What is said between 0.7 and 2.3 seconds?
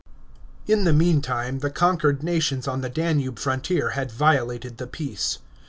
In the meantime the conquered